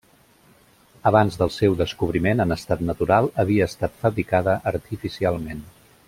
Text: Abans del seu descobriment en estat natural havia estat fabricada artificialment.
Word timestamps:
Abans 1.09 1.35
del 1.41 1.51
seu 1.57 1.75
descobriment 1.81 2.41
en 2.45 2.55
estat 2.57 2.81
natural 2.89 3.29
havia 3.43 3.67
estat 3.73 4.01
fabricada 4.05 4.57
artificialment. 4.77 5.63